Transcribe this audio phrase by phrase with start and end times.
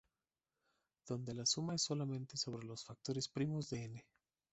[1.07, 4.03] Donde la suma es solamente sobre los factores primos de "N".